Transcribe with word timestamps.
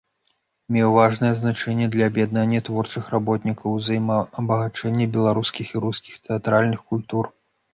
Меў 0.75 0.89
важнае 0.95 1.29
значэнне 1.41 1.89
для 1.95 2.07
аб'яднання 2.11 2.63
творчых 2.69 3.03
работнікаў, 3.17 3.75
узаемаабагачэння 3.81 5.05
беларускіх 5.19 5.67
і 5.77 5.83
рускіх 5.85 6.15
тэатральных 6.25 6.79
культур. 6.93 7.23